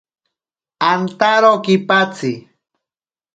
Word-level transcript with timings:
Antaro 0.91 1.51
kipatsi. 1.63 2.31